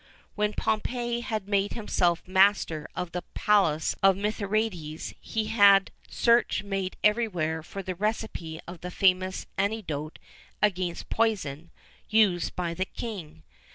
[XIV 0.29 0.33
24] 0.33 0.33
When 0.37 0.53
Pompey 0.53 1.19
had 1.19 1.47
made 1.47 1.73
himself 1.73 2.27
master 2.27 2.87
of 2.95 3.11
the 3.11 3.21
palace 3.35 3.93
of 4.01 4.17
Mithridates, 4.17 5.13
he 5.21 5.45
had 5.45 5.91
search 6.09 6.63
made 6.63 6.97
everywhere 7.03 7.61
for 7.61 7.83
the 7.83 7.93
recipe 7.93 8.59
of 8.67 8.81
the 8.81 8.89
famous 8.89 9.45
antidote 9.59 10.17
against 10.59 11.11
poison 11.11 11.69
used 12.09 12.55
by 12.55 12.73
that 12.73 12.93
king. 12.95 13.43